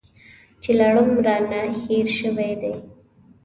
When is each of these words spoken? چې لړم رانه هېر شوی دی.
چې 0.61 0.71
لړم 0.79 1.09
رانه 1.25 1.61
هېر 1.81 2.07
شوی 2.19 2.53
دی. 2.61 2.75